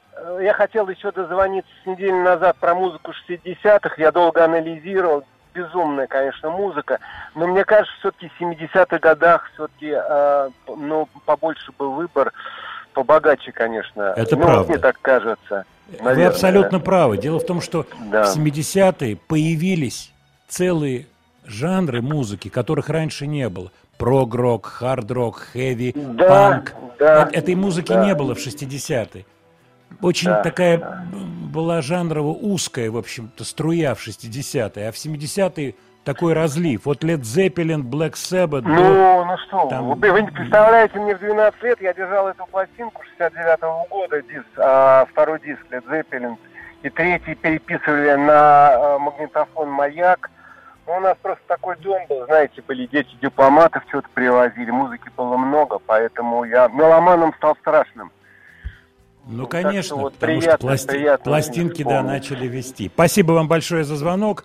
[0.41, 3.95] я хотел еще дозвониться с недели назад про музыку 60-х.
[3.99, 5.25] Я долго анализировал.
[5.55, 6.99] Безумная, конечно, музыка.
[7.35, 9.97] Но мне кажется, все-таки в 70-х годах все-таки
[10.69, 12.33] ну, побольше был выбор,
[12.93, 14.13] побогаче, конечно.
[14.17, 14.69] Это ну, правда.
[14.69, 15.65] Мне так кажется.
[15.89, 16.29] Вы наверное.
[16.29, 17.17] абсолютно правы.
[17.17, 18.25] Дело в том, что Да.
[18.25, 20.13] в 70-е появились
[20.49, 21.07] целые
[21.45, 23.73] жанры музыки, которых раньше не было.
[23.97, 26.75] Прог-рок, хард-рок, хэви, Да, панк.
[27.01, 28.05] да, Э- Этой музыки да.
[28.05, 29.25] не было в 60-е.
[30.03, 31.03] Очень Да, такая да.
[31.53, 35.75] была жанрово узкая, в общем-то, струя в 60-е, а в 70-е
[36.05, 36.87] такой разлив.
[36.87, 41.15] Вот Led Zeppelin, Black Sabbath, до- Ну, ну что, там- вы, вы не представляете, мне
[41.15, 46.37] в 12 лет я держал эту пластинку 69-го года, диск, а, второй диск Led Zeppelin,
[46.83, 50.31] и третий переписывали на а, магнитофон «Маяк».
[50.87, 55.37] Ну, у нас просто такой дом был, знаете, были дети дипломатов, что-то привозили, музыки было
[55.37, 58.11] много, поэтому я меломаном стал страшным.
[59.29, 62.91] Ну, Так конечно, вот потому приятно, что пласти- приятно пластинки, да, начали вести.
[62.93, 64.45] Спасибо вам большое за звонок.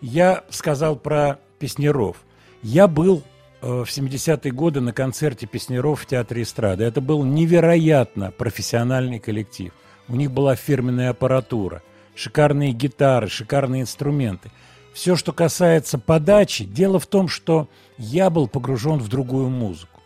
[0.00, 2.16] Я сказал про Песнеров.
[2.62, 3.22] Я был
[3.60, 6.84] э, в 70-е годы на концерте Песнеров в Театре эстрады.
[6.84, 9.72] Это был невероятно профессиональный коллектив.
[10.08, 11.82] У них была фирменная аппаратура,
[12.14, 14.50] шикарные гитары, шикарные инструменты.
[14.94, 20.00] Все, что касается подачи, дело в том, что я был погружен в другую музыку.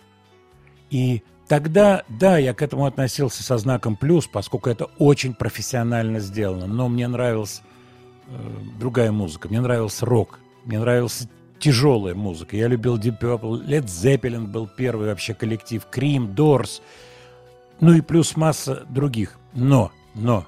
[0.90, 6.66] И тогда, да, я к этому относился со знаком плюс, поскольку это очень профессионально сделано.
[6.66, 7.62] Но мне нравилась
[8.28, 8.32] э,
[8.78, 9.48] другая музыка.
[9.48, 10.38] Мне нравился рок.
[10.64, 11.26] Мне нравилась
[11.58, 12.56] тяжелая музыка.
[12.56, 13.66] Я любил Deep Purple.
[13.66, 15.86] Led Zeppelin был первый вообще коллектив.
[15.90, 16.80] Cream, Doors.
[17.80, 19.38] Ну и плюс масса других.
[19.54, 20.46] Но, но,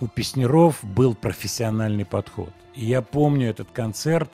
[0.00, 2.52] у Песнеров был профессиональный подход.
[2.74, 4.30] И я помню этот концерт,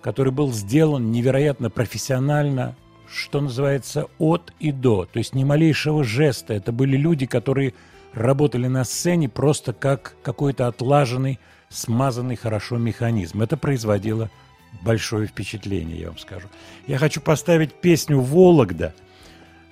[0.00, 2.76] который был сделан невероятно профессионально,
[3.08, 5.06] что называется, от и до.
[5.06, 6.54] То есть ни малейшего жеста.
[6.54, 7.74] Это были люди, которые
[8.12, 11.38] работали на сцене просто как какой-то отлаженный,
[11.68, 13.42] смазанный хорошо механизм.
[13.42, 14.30] Это производило
[14.82, 16.48] большое впечатление, я вам скажу.
[16.86, 18.94] Я хочу поставить песню «Вологда»,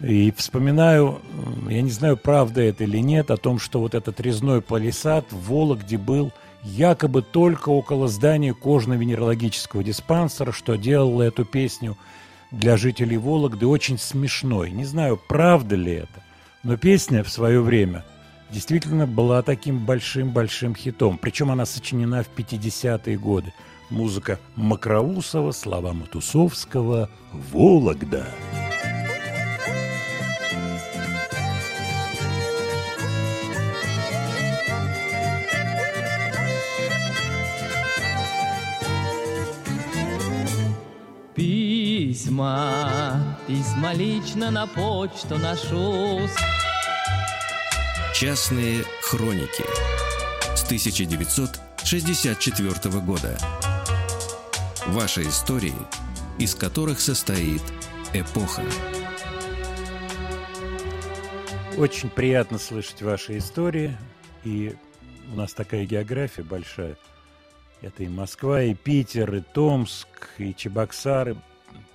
[0.00, 1.20] и вспоминаю,
[1.68, 5.48] я не знаю, правда это или нет, о том, что вот этот резной палисад в
[5.48, 6.32] Вологде был
[6.64, 11.96] якобы только около здания кожно-венерологического диспансера, что делало эту песню
[12.52, 14.70] для жителей Вологды очень смешной.
[14.70, 16.22] Не знаю, правда ли это,
[16.62, 18.04] но песня в свое время
[18.50, 21.18] действительно была таким большим-большим хитом.
[21.18, 23.52] Причем она сочинена в 50-е годы.
[23.90, 28.26] Музыка Макроусова, слова Матусовского «Вологда».
[42.42, 46.18] Письма, письма лично на почту ношу.
[48.12, 49.64] Частные хроники
[50.56, 53.38] с 1964 года.
[54.88, 55.76] Ваши истории,
[56.40, 57.62] из которых состоит
[58.12, 58.64] эпоха.
[61.78, 63.96] Очень приятно слышать ваши истории.
[64.42, 64.74] И
[65.32, 66.96] у нас такая география большая.
[67.82, 71.36] Это и Москва, и Питер, и Томск, и Чебоксары.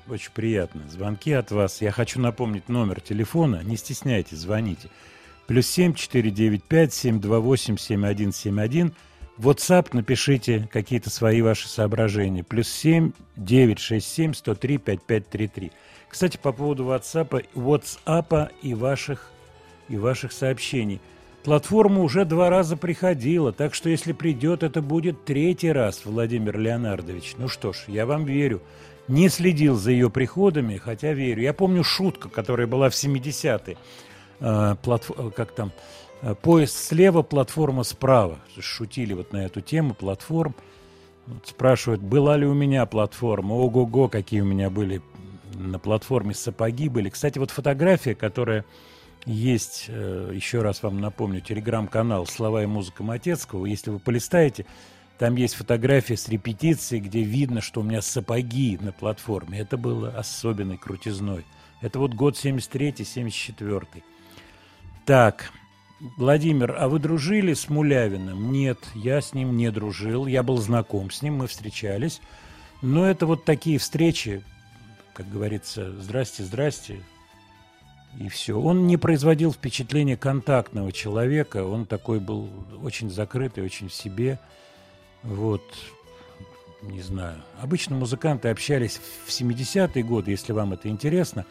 [0.09, 0.81] Очень приятно.
[0.89, 1.81] Звонки от вас.
[1.81, 3.61] Я хочу напомнить номер телефона.
[3.63, 4.89] Не стесняйтесь, звоните.
[5.47, 8.93] Плюс семь четыре девять пять семь два восемь семь один семь один.
[9.37, 12.43] WhatsApp напишите какие-то свои ваши соображения.
[12.43, 15.71] Плюс семь девять шесть семь сто три пять пять три три.
[16.09, 19.31] Кстати, по поводу WhatsApp, WhatsApp и ваших,
[19.89, 20.99] и ваших сообщений.
[21.43, 27.35] Платформа уже два раза приходила, так что если придет, это будет третий раз, Владимир Леонардович.
[27.37, 28.61] Ну что ж, я вам верю.
[29.07, 31.41] Не следил за ее приходами, хотя верю.
[31.41, 33.77] Я помню шутку, которая была в 70-е.
[34.39, 35.11] Э, платф...
[35.17, 35.71] Э, как там?
[36.21, 38.39] Э, поезд слева, платформа справа.
[38.59, 40.55] Шутили вот на эту тему платформ.
[41.25, 43.53] Вот спрашивают, была ли у меня платформа.
[43.53, 45.01] Ого-го, какие у меня были
[45.53, 47.09] на платформе сапоги были.
[47.09, 48.65] Кстати, вот фотография, которая
[49.25, 53.65] есть, э, еще раз вам напомню, телеграм-канал «Слова и музыка Матецкого».
[53.65, 54.65] Если вы полистаете,
[55.17, 59.59] там есть фотография с репетицией, где видно, что у меня сапоги на платформе.
[59.59, 61.45] Это было особенной крутизной.
[61.81, 64.03] Это вот год 73-74.
[65.05, 65.51] Так,
[66.17, 68.51] Владимир, а вы дружили с Мулявиным?
[68.51, 70.27] Нет, я с ним не дружил.
[70.27, 72.21] Я был знаком с ним, мы встречались.
[72.83, 74.43] Но это вот такие встречи,
[75.13, 77.01] как говорится, здрасте, здрасте,
[78.19, 78.59] и все.
[78.59, 82.49] Он не производил впечатления контактного человека, он такой был
[82.83, 84.39] очень закрытый, очень в себе.
[85.23, 85.63] Вот,
[86.81, 87.41] не знаю.
[87.61, 91.45] Обычно музыканты общались в 70-е годы, если вам это интересно,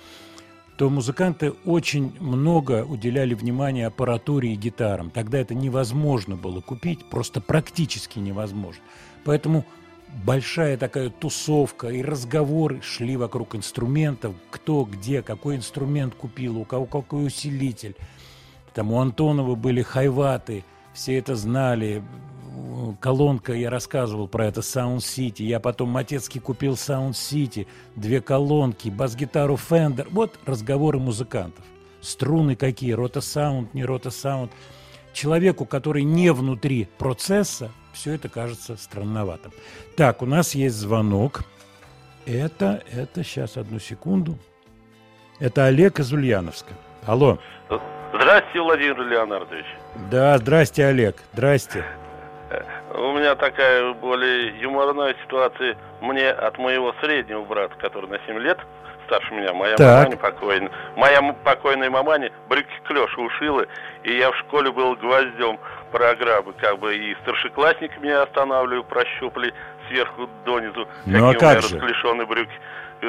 [0.76, 5.10] то музыканты очень много уделяли внимания аппаратуре и гитарам.
[5.10, 8.82] Тогда это невозможно было купить, просто практически невозможно.
[9.24, 9.64] Поэтому
[10.24, 16.86] большая такая тусовка, и разговоры шли вокруг инструментов, кто где, какой инструмент купил, у кого
[16.86, 17.96] какой усилитель.
[18.74, 22.02] Там у Антонова были хайваты, все это знали.
[23.00, 25.42] Колонка, я рассказывал про это, Sound City.
[25.42, 30.06] Я потом Матецкий купил Sound City, две колонки, бас-гитару Fender.
[30.10, 31.64] Вот разговоры музыкантов.
[32.00, 34.52] Струны какие, рота саунд, не рота саунд.
[35.12, 39.52] Человеку, который не внутри процесса, все это кажется странноватым.
[39.96, 41.42] Так, у нас есть звонок.
[42.26, 44.38] Это, это, сейчас, одну секунду.
[45.38, 46.74] Это Олег из Ульяновска.
[47.04, 47.38] Алло.
[48.14, 49.66] Здравствуйте, Владимир Леонардович.
[50.10, 51.16] Да, здрасте, Олег.
[51.32, 51.84] Здрасте.
[52.96, 55.76] У меня такая более юморная ситуация.
[56.00, 58.58] Мне от моего среднего брата, который на 7 лет
[59.04, 60.04] старше меня, моя так.
[60.04, 63.66] маманя покойная, моя покойная маманя брюки клеш ушила,
[64.02, 65.60] и я в школе был гвоздем
[65.92, 69.54] программы, как бы и старшеклассник меня останавливали, прощупали
[69.88, 71.78] сверху донизу, ну, какие а у меня же?
[71.78, 72.58] расклешенные брюки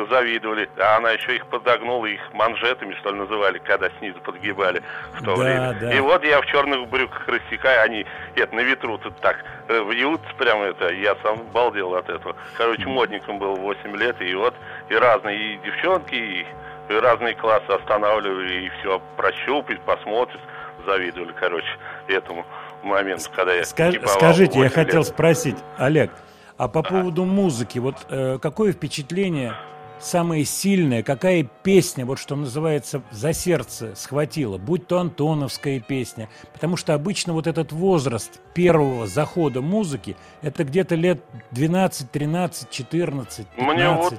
[0.10, 0.70] завидовали.
[0.78, 4.82] А она еще их подогнула, их манжетами, что ли, называли, когда снизу подгибали
[5.14, 5.78] в то да, время.
[5.80, 5.94] Да.
[5.94, 10.28] И вот я в черных брюках рассекаю, они это, на ветру тут так э, вьются
[10.38, 12.36] прямо это, я сам балдел от этого.
[12.58, 14.54] Короче, модником был 8 лет, и вот
[14.90, 16.46] и разные и девчонки, и,
[16.90, 20.42] и разные классы останавливали, и все прощупать, посмотрят,
[20.86, 21.68] завидовали, короче,
[22.08, 22.46] этому
[22.84, 25.08] моменту, когда я Скаж, типовал Скажите, я 8 хотел лет.
[25.08, 26.12] спросить, Олег,
[26.58, 29.54] а по поводу музыки, вот э, какое впечатление
[30.00, 36.78] самое сильное, какая песня, вот что называется, за сердце схватила, будь то антоновская песня, потому
[36.78, 43.68] что обычно вот этот возраст первого захода музыки, это где-то лет 12, 13, 14, 15.
[43.76, 44.14] Мне вот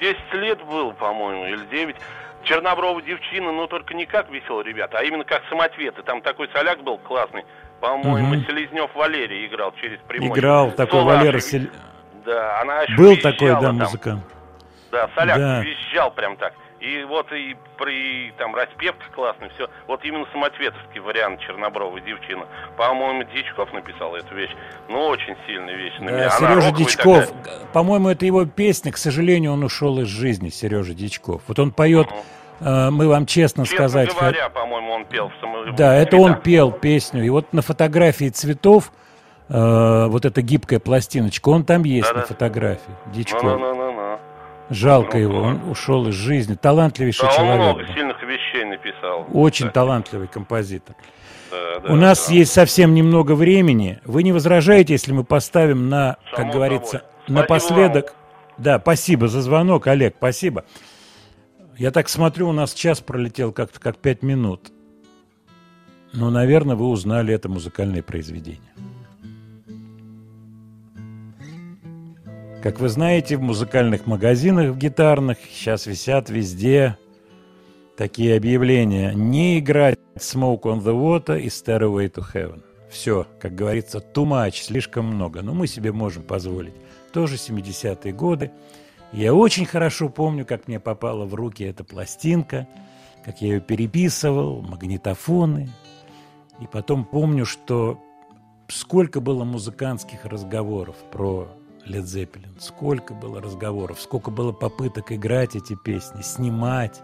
[0.00, 1.96] 10 лет было, по-моему, или 9.
[2.44, 6.02] Чернобровая девчина, но только не как веселые ребята, а именно как самоцветы.
[6.02, 7.44] Там такой соляк был классный.
[7.80, 8.44] По-моему, Мгм.
[8.46, 10.28] Селезнев Валерий играл через прямой.
[10.38, 11.70] Играл такой Соло Валера Сель-
[12.26, 14.22] Да, она Был такой, да, там.
[14.94, 15.60] Да, соляк Да.
[15.60, 16.52] визжал прям так.
[16.78, 19.68] И вот и при там распевка классная, все.
[19.88, 22.44] Вот именно самоцветовский вариант Чернобровой девчина.
[22.76, 24.50] По-моему, Дичков написал эту вещь.
[24.88, 26.10] Ну, очень сильная вещь на.
[26.10, 27.60] Да, Сережа Дичков, такая.
[27.72, 31.40] по-моему, это его песня, к сожалению, он ушел из жизни, Сережа Дичков.
[31.48, 32.06] Вот он поет,
[32.60, 35.64] э, мы вам честно, Честно сказать, говоря, по-моему, он пел в само...
[35.72, 37.24] Да, это он пел песню.
[37.24, 38.92] И вот на фотографии цветов,
[39.48, 42.20] э, вот эта гибкая пластиночка, он там есть Да-да.
[42.20, 42.92] на фотографии.
[43.06, 43.42] Дичков.
[43.42, 43.93] Ну-ну-ну-ну.
[44.74, 46.54] Жалко его, он ушел из жизни.
[46.54, 47.62] Талантливейший Да, он человек.
[47.62, 47.94] много был.
[47.94, 49.26] сильных вещей написал.
[49.32, 50.96] Очень Да, талантливый композитор.
[51.50, 52.34] да, да, У нас да.
[52.34, 54.00] есть совсем немного времени.
[54.04, 57.08] Вы не возражаете, если мы поставим на, как Само говорится, собой.
[57.26, 58.14] Спасибо напоследок...
[58.58, 60.64] Да, спасибо за звонок, Олег, спасибо.
[61.76, 64.70] Я так смотрю, у нас час пролетел как-то как пять минут.
[66.12, 68.72] Но, наверное, вы узнали это музыкальное произведение.
[72.64, 76.96] Как вы знаете, в музыкальных магазинах в гитарных сейчас висят везде
[77.94, 79.12] такие объявления.
[79.12, 82.62] Не играть Smoke on the Water и Stairway to Heaven.
[82.88, 85.42] Все, как говорится, too much, слишком много.
[85.42, 86.72] Но мы себе можем позволить.
[87.12, 88.50] Тоже 70-е годы.
[89.12, 92.66] Я очень хорошо помню, как мне попала в руки эта пластинка,
[93.26, 95.68] как я ее переписывал, магнитофоны.
[96.62, 98.00] И потом помню, что
[98.68, 101.46] сколько было музыкантских разговоров про
[101.86, 107.02] Лед Зеппелин, сколько было разговоров, сколько было попыток играть эти песни, снимать,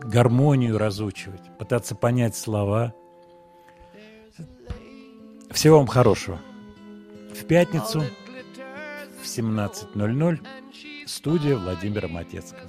[0.00, 2.92] гармонию разучивать, пытаться понять слова.
[5.50, 6.40] Всего вам хорошего.
[7.32, 8.02] В пятницу
[9.22, 10.46] в 17.00
[11.06, 12.68] Студия Владимира Матецкого.